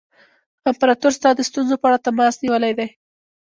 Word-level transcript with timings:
امپراطور 0.69 1.11
ستا 1.17 1.29
د 1.35 1.39
ستونزو 1.49 1.75
په 1.81 1.85
اړه 1.87 2.03
تماس 2.05 2.35
نیولی 2.43 2.71
دی. 2.77 2.87